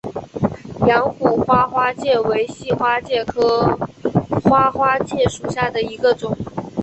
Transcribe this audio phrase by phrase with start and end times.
[0.87, 3.77] 阳虎花花介为细花介科
[4.43, 6.35] 花花介属下的一个种。